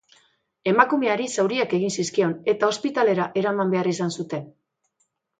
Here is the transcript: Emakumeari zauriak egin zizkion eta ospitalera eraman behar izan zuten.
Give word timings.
Emakumeari 0.69 1.25
zauriak 1.41 1.75
egin 1.79 1.91
zizkion 2.03 2.33
eta 2.53 2.69
ospitalera 2.73 3.27
eraman 3.41 3.75
behar 3.75 3.91
izan 3.91 4.15
zuten. 4.23 4.49